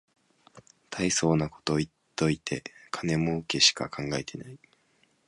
[0.89, 4.57] たいそうなこと言っといて金もうけしか考えてない